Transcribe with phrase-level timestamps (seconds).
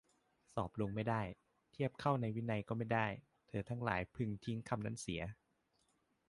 [0.53, 1.21] สอบลงไม่ได้
[1.71, 3.07] เทียบเข้าในวินัยก็ไม่ได้
[3.47, 5.21] เธอทั้งหลายพึงทิ้งคำนั้นเสีย